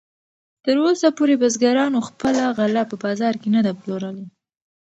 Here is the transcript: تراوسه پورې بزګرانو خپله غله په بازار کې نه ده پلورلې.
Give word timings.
تراوسه 0.63 1.07
پورې 1.17 1.35
بزګرانو 1.41 1.99
خپله 2.07 2.43
غله 2.57 2.83
په 2.91 2.95
بازار 3.03 3.33
کې 3.41 3.49
نه 3.55 3.61
ده 3.65 3.71
پلورلې. 3.79 4.25